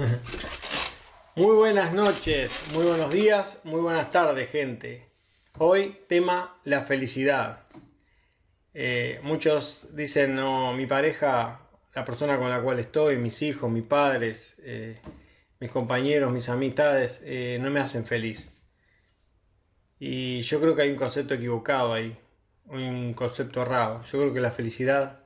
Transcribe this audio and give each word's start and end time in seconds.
Muy 1.36 1.56
buenas 1.56 1.92
noches, 1.92 2.60
muy 2.72 2.84
buenos 2.84 3.10
días, 3.10 3.60
muy 3.64 3.80
buenas 3.80 4.10
tardes, 4.10 4.50
gente. 4.50 5.06
Hoy 5.58 5.98
tema 6.08 6.58
la 6.64 6.82
felicidad. 6.82 7.64
Eh, 8.72 9.20
muchos 9.22 9.88
dicen, 9.94 10.34
no, 10.34 10.72
mi 10.72 10.86
pareja, 10.86 11.60
la 11.94 12.04
persona 12.04 12.38
con 12.38 12.50
la 12.50 12.62
cual 12.62 12.78
estoy, 12.78 13.16
mis 13.16 13.42
hijos, 13.42 13.70
mis 13.70 13.84
padres, 13.84 14.56
eh, 14.62 15.00
mis 15.60 15.70
compañeros, 15.70 16.32
mis 16.32 16.48
amistades, 16.48 17.20
eh, 17.24 17.58
no 17.60 17.70
me 17.70 17.80
hacen 17.80 18.04
feliz. 18.04 18.52
Y 19.98 20.40
yo 20.42 20.60
creo 20.60 20.74
que 20.74 20.82
hay 20.82 20.90
un 20.90 20.96
concepto 20.96 21.34
equivocado 21.34 21.92
ahí, 21.92 22.16
un 22.66 23.12
concepto 23.14 23.62
errado. 23.62 24.02
Yo 24.04 24.18
creo 24.20 24.32
que 24.32 24.40
la 24.40 24.50
felicidad, 24.50 25.19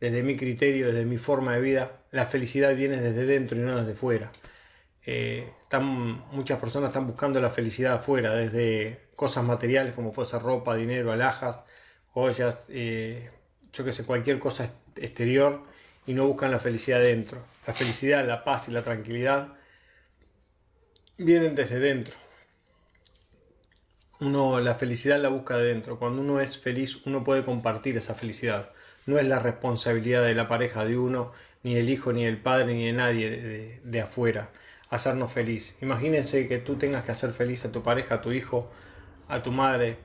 desde 0.00 0.22
mi 0.22 0.36
criterio, 0.36 0.86
desde 0.86 1.04
mi 1.04 1.18
forma 1.18 1.54
de 1.54 1.60
vida, 1.60 1.92
la 2.10 2.26
felicidad 2.26 2.74
viene 2.74 3.00
desde 3.00 3.26
dentro 3.26 3.58
y 3.58 3.60
no 3.60 3.78
desde 3.78 3.94
fuera. 3.94 4.30
Eh, 5.04 5.50
muchas 6.32 6.58
personas 6.58 6.90
están 6.90 7.06
buscando 7.06 7.40
la 7.40 7.50
felicidad 7.50 7.94
afuera, 7.94 8.34
desde 8.34 9.00
cosas 9.16 9.44
materiales 9.44 9.94
como 9.94 10.12
puede 10.12 10.28
ser 10.28 10.42
ropa, 10.42 10.76
dinero, 10.76 11.12
alhajas, 11.12 11.64
joyas, 12.12 12.66
eh, 12.68 13.30
yo 13.72 13.84
que 13.84 13.92
sé, 13.92 14.04
cualquier 14.04 14.38
cosa 14.38 14.70
exterior 14.96 15.62
y 16.06 16.14
no 16.14 16.26
buscan 16.26 16.50
la 16.50 16.58
felicidad 16.58 17.00
dentro. 17.00 17.42
La 17.66 17.74
felicidad, 17.74 18.26
la 18.26 18.44
paz 18.44 18.68
y 18.68 18.72
la 18.72 18.82
tranquilidad 18.82 19.54
vienen 21.18 21.54
desde 21.54 21.78
dentro. 21.78 22.14
Uno 24.20 24.60
la 24.60 24.74
felicidad 24.74 25.20
la 25.20 25.28
busca 25.28 25.56
de 25.56 25.68
dentro. 25.68 25.98
Cuando 25.98 26.22
uno 26.22 26.40
es 26.40 26.58
feliz, 26.58 27.06
uno 27.06 27.24
puede 27.24 27.44
compartir 27.44 27.96
esa 27.96 28.14
felicidad. 28.14 28.72
No 29.08 29.18
es 29.18 29.26
la 29.26 29.38
responsabilidad 29.38 30.22
de 30.22 30.34
la 30.34 30.46
pareja 30.46 30.84
de 30.84 30.98
uno, 30.98 31.32
ni 31.62 31.76
el 31.76 31.88
hijo, 31.88 32.12
ni 32.12 32.26
el 32.26 32.36
padre, 32.36 32.74
ni 32.74 32.86
de 32.86 32.92
nadie 32.92 33.80
de 33.82 34.00
afuera 34.00 34.50
hacernos 34.90 35.32
feliz. 35.32 35.76
Imagínense 35.80 36.46
que 36.46 36.58
tú 36.58 36.76
tengas 36.76 37.04
que 37.04 37.12
hacer 37.12 37.32
feliz 37.32 37.64
a 37.64 37.72
tu 37.72 37.82
pareja, 37.82 38.16
a 38.16 38.20
tu 38.20 38.32
hijo, 38.32 38.70
a 39.28 39.42
tu 39.42 39.50
madre, 39.50 39.96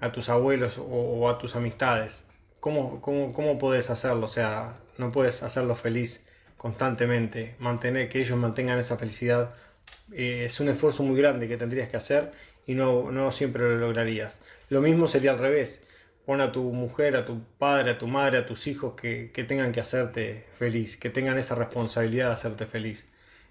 a 0.00 0.10
tus 0.10 0.30
abuelos 0.30 0.78
o, 0.78 1.28
a 1.28 1.38
tus 1.38 1.54
amistades. 1.54 2.24
¿Cómo, 2.60 3.02
cómo, 3.02 3.34
cómo 3.34 3.58
puedes 3.58 3.90
hacerlo? 3.90 4.24
O 4.24 4.28
sea, 4.28 4.78
no 4.98 5.12
puedes 5.12 5.42
hacerlo 5.42 5.76
feliz 5.76 6.24
constantemente, 6.56 7.56
mantener 7.58 8.08
que 8.08 8.20
ellos 8.20 8.38
mantengan 8.38 8.78
esa 8.78 8.96
felicidad. 8.96 9.54
Eh, 10.12 10.44
es 10.46 10.60
un 10.60 10.68
esfuerzo 10.68 11.02
muy 11.02 11.18
grande 11.18 11.46
que 11.46 11.58
tendrías 11.58 11.88
que 11.88 11.98
hacer 11.98 12.32
y 12.66 12.74
no, 12.74 13.10
no 13.10 13.32
siempre 13.32 13.62
lo 13.62 13.76
lograrías. 13.76 14.38
Lo 14.68 14.80
mismo 14.80 15.06
sería 15.06 15.32
al 15.32 15.38
revés. 15.38 15.80
Pon 16.26 16.40
a 16.40 16.52
tu 16.52 16.62
mujer, 16.72 17.16
a 17.16 17.24
tu 17.24 17.42
padre, 17.58 17.92
a 17.92 17.98
tu 17.98 18.08
madre, 18.08 18.38
a 18.38 18.46
tus 18.46 18.66
hijos 18.66 18.94
que, 19.00 19.30
que 19.32 19.44
tengan 19.44 19.72
que 19.72 19.80
hacerte 19.80 20.44
feliz, 20.58 20.96
que 20.96 21.08
tengan 21.08 21.38
esa 21.38 21.54
responsabilidad 21.54 22.28
de 22.28 22.34
hacerte 22.34 22.66
feliz 22.66 23.06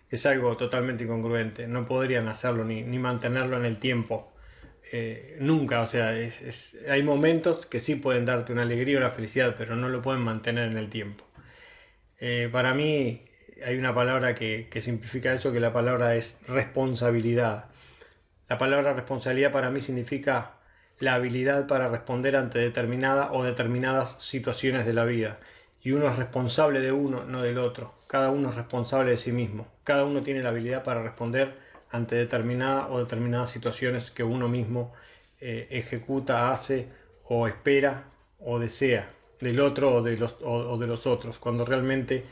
es 0.10 0.26
algo 0.26 0.58
totalmente 0.58 1.04
incongruente. 1.04 1.68
No 1.68 1.86
podrían 1.86 2.28
hacerlo 2.28 2.64
ni, 2.66 2.84
mantenerlo 2.84 3.58
en 3.58 3.66
el 3.66 3.78
tiempo. 3.78 4.32
Eh, 4.92 5.38
nunca, 5.40 5.82
o 5.82 5.88
sea, 5.88 6.14
hay 6.90 7.04
momentos 7.04 7.66
que 7.66 7.80
sí 7.80 7.96
pueden 7.96 8.26
darte 8.26 8.54
una 8.54 8.64
alegría, 8.64 8.98
una 8.98 9.12
felicidad, 9.12 9.56
pero 9.58 9.76
no 9.76 9.90
lo 9.90 10.02
pueden 10.02 10.22
mantener 10.22 10.72
en 10.72 10.78
el 10.78 10.90
tiempo. 10.90 11.26
Eh, 12.20 12.50
para 12.52 12.74
mí 12.74 13.26
hay 13.66 13.78
una 13.78 13.94
palabra 13.96 14.36
que, 14.36 14.68
que 14.70 14.82
simplifica 14.82 15.34
eso, 15.34 15.52
que 15.52 15.60
la 15.60 15.74
palabra 15.74 16.16
es 16.16 16.38
responsabilidad. 16.48 17.66
La 18.48 18.58
palabra 18.58 18.94
responsabilidad 18.94 19.52
para 19.52 19.72
mí 19.72 19.82
significa 19.82 20.60
la 21.00 21.16
habilidad 21.16 21.68
para 21.68 21.90
responder 21.90 22.36
ante 22.36 22.60
determinada 22.60 23.32
o 23.32 23.44
determinadas 23.44 24.16
situaciones 24.20 24.86
de 24.86 24.94
la 24.94 25.06
vida 25.06 25.40
y 25.86 25.92
uno 25.92 26.08
es 26.08 26.16
responsable 26.16 26.80
de 26.80 26.92
uno, 26.92 27.26
no 27.26 27.44
del 27.44 27.60
otro. 27.60 27.94
Cada 28.08 28.32
uno 28.32 28.50
es 28.50 28.56
responsable 28.56 29.12
de 29.12 29.18
sí 29.18 29.32
mismo. 29.32 29.68
Cada 29.84 30.04
uno 30.04 30.24
tiene 30.24 30.42
la 30.42 30.50
habilidad 30.50 30.84
para 30.84 31.04
responder 31.04 31.54
ante 31.92 32.16
determinada 32.16 32.88
o 32.90 33.00
determinadas 33.00 33.52
situaciones 33.52 34.10
que 34.10 34.24
uno 34.24 34.48
mismo 34.48 34.94
eh, 35.40 35.68
ejecuta, 35.70 36.52
hace 36.52 36.90
o 37.24 37.48
espera 37.48 38.06
o 38.40 38.58
desea 38.58 39.12
del 39.40 39.60
otro 39.60 39.96
o 39.96 40.02
de 40.02 40.18
los, 40.18 40.40
de 40.40 40.88
los 40.88 41.06
otros, 41.06 41.38
cuando 41.38 41.66
realmente 41.66 42.26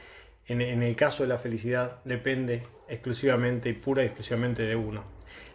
en, 0.47 0.61
el 0.61 0.95
caso 0.95 1.23
de 1.23 1.29
la 1.29 1.37
felicidad 1.37 1.97
depende 2.03 2.63
exclusivamente 2.89 3.69
y 3.69 3.73
pura 3.73 4.03
y 4.03 4.07
exclusivamente 4.07 4.63
de 4.63 4.75
uno. 4.75 5.03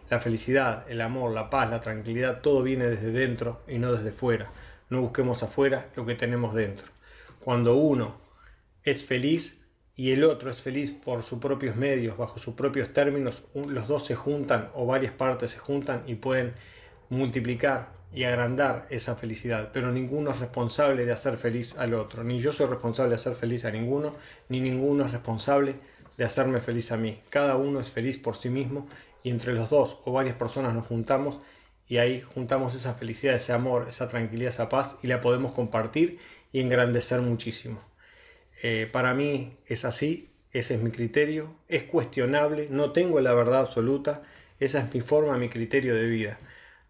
La 0.09 0.19
felicidad, 0.19 0.89
el 0.89 1.01
amor, 1.01 1.31
la 1.31 1.49
paz, 1.49 1.69
la 1.69 1.79
tranquilidad, 1.79 2.41
todo 2.41 2.63
viene 2.63 2.85
desde 2.85 3.11
dentro 3.11 3.61
y 3.67 3.77
no 3.77 3.93
desde 3.93 4.11
fuera. 4.11 4.51
No 4.89 5.01
busquemos 5.01 5.43
afuera 5.43 5.89
lo 5.95 6.05
que 6.05 6.15
tenemos 6.15 6.55
dentro. 6.55 6.87
Cuando 7.39 7.75
uno 7.75 8.17
es 8.83 9.05
feliz 9.05 9.61
y 9.95 10.11
el 10.11 10.23
otro 10.23 10.49
es 10.49 10.61
feliz 10.61 10.91
por 10.91 11.21
sus 11.21 11.39
propios 11.39 11.75
medios, 11.75 12.17
bajo 12.17 12.39
sus 12.39 12.55
propios 12.55 12.91
términos, 12.91 13.43
los 13.53 13.87
dos 13.87 14.07
se 14.07 14.15
juntan 14.15 14.69
o 14.73 14.87
varias 14.87 15.13
partes 15.13 15.51
se 15.51 15.59
juntan 15.59 16.03
y 16.07 16.15
pueden 16.15 16.53
multiplicar 17.09 17.89
y 18.13 18.23
agrandar 18.23 18.87
esa 18.89 19.15
felicidad, 19.15 19.69
pero 19.71 19.91
ninguno 19.91 20.31
es 20.31 20.39
responsable 20.39 21.05
de 21.05 21.11
hacer 21.11 21.37
feliz 21.37 21.77
al 21.77 21.93
otro, 21.93 22.23
ni 22.23 22.39
yo 22.39 22.51
soy 22.51 22.67
responsable 22.67 23.09
de 23.09 23.15
hacer 23.15 23.35
feliz 23.35 23.65
a 23.65 23.71
ninguno, 23.71 24.13
ni 24.47 24.59
ninguno 24.59 25.05
es 25.05 25.11
responsable 25.11 25.75
de 26.17 26.25
hacerme 26.25 26.59
feliz 26.59 26.91
a 26.91 26.97
mí. 26.97 27.21
Cada 27.29 27.55
uno 27.55 27.79
es 27.79 27.89
feliz 27.89 28.17
por 28.17 28.35
sí 28.35 28.49
mismo 28.49 28.87
y 29.23 29.29
entre 29.29 29.53
los 29.53 29.69
dos 29.69 29.99
o 30.05 30.11
varias 30.11 30.35
personas 30.35 30.73
nos 30.73 30.87
juntamos 30.87 31.39
y 31.87 31.97
ahí 31.97 32.21
juntamos 32.21 32.75
esa 32.75 32.93
felicidad, 32.93 33.35
ese 33.35 33.53
amor, 33.53 33.85
esa 33.87 34.07
tranquilidad, 34.07 34.49
esa 34.49 34.69
paz 34.69 34.97
y 35.01 35.07
la 35.07 35.21
podemos 35.21 35.53
compartir 35.53 36.19
y 36.51 36.61
engrandecer 36.61 37.21
muchísimo. 37.21 37.79
Eh, 38.61 38.89
para 38.91 39.13
mí 39.13 39.57
es 39.67 39.85
así, 39.85 40.29
ese 40.51 40.75
es 40.75 40.81
mi 40.81 40.91
criterio, 40.91 41.55
es 41.67 41.83
cuestionable, 41.83 42.67
no 42.69 42.91
tengo 42.91 43.19
la 43.21 43.33
verdad 43.33 43.61
absoluta, 43.61 44.23
esa 44.59 44.79
es 44.79 44.93
mi 44.93 45.01
forma, 45.01 45.37
mi 45.37 45.47
criterio 45.47 45.95
de 45.95 46.05
vida. 46.05 46.37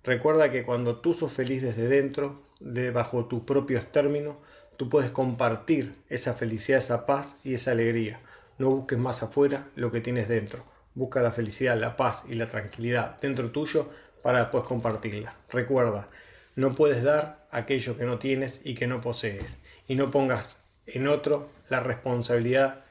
Recuerda 0.04 0.52
que 0.52 0.64
cuando 0.64 0.98
tú 0.98 1.14
sos 1.14 1.34
feliz 1.34 1.62
desde 1.62 1.88
dentro, 1.88 2.42
de 2.60 2.92
bajo 2.92 3.26
tus 3.26 3.42
propios 3.42 3.92
términos, 3.92 4.36
tú 4.78 4.90
puedes 4.90 5.12
compartir 5.12 5.96
esa 6.10 6.34
felicidad, 6.34 6.80
esa 6.80 7.06
paz 7.06 7.38
y 7.44 7.54
esa 7.54 7.72
alegría. 7.72 8.20
No 8.58 8.70
busques 8.70 9.00
más 9.00 9.24
afuera 9.24 9.68
lo 9.76 9.92
que 9.92 10.02
tienes 10.02 10.28
dentro. 10.28 10.64
Busca 10.94 11.22
la 11.22 11.32
felicidad, 11.32 11.78
la 11.78 11.96
paz 11.96 12.26
y 12.28 12.36
la 12.36 12.48
tranquilidad 12.48 13.20
dentro 13.22 13.52
tuyo 13.52 13.90
para 14.22 14.40
después 14.40 14.64
compartirla. 14.66 15.34
Recuerda, 15.50 16.08
no 16.56 16.76
puedes 16.76 17.04
dar 17.04 17.48
aquello 17.52 17.98
que 17.98 18.06
no 18.06 18.20
tienes 18.20 18.60
y 18.64 18.76
que 18.76 18.88
no 18.88 19.02
posees. 19.02 19.58
Y 19.88 19.96
no 19.96 20.12
pongas 20.12 20.62
en 20.86 21.08
otro 21.08 21.50
la 21.70 21.80
responsabilidad 21.80 22.84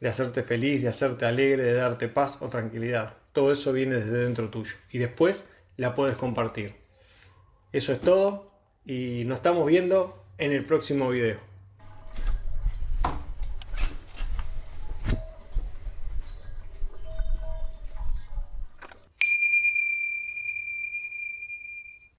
de 0.00 0.08
hacerte 0.08 0.42
feliz, 0.42 0.82
de 0.82 0.88
hacerte 0.88 1.24
alegre, 1.26 1.64
de 1.64 1.74
darte 1.74 2.08
paz 2.08 2.38
o 2.40 2.48
tranquilidad. 2.48 3.14
Todo 3.32 3.52
eso 3.52 3.72
viene 3.72 3.96
desde 3.96 4.18
dentro 4.18 4.48
tuyo. 4.48 4.76
Y 4.90 4.98
después 4.98 5.48
la 5.76 5.94
puedes 5.94 6.16
compartir. 6.16 6.74
Eso 7.72 7.92
es 7.92 8.00
todo 8.00 8.50
y 8.84 9.24
nos 9.26 9.38
estamos 9.38 9.66
viendo 9.66 10.24
en 10.38 10.52
el 10.52 10.64
próximo 10.64 11.08
video. 11.08 11.45